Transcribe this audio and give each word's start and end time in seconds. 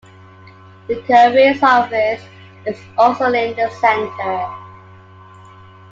The 0.87 0.99
Careers 1.03 1.61
office 1.61 2.23
is 2.65 2.75
also 2.97 3.25
in 3.31 3.55
the 3.55 3.69
Centre. 3.79 4.51